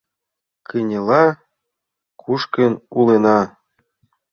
[0.67, 1.25] Кынела
[2.21, 3.39] кушкын улына